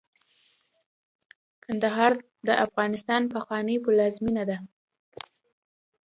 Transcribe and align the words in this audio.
کندهار 1.63 2.13
د 2.47 2.49
افغانستان 2.65 3.21
پخوانۍ 3.33 3.77
پلازمېنه 3.85 4.43
ده. 4.49 4.57